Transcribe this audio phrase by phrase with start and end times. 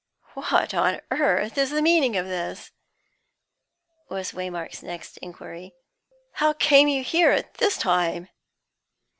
[0.33, 2.71] "What on earth is the meaning of this?"
[4.09, 5.75] was Waymark's next inquiry.
[6.37, 8.27] "How came you here at this time?"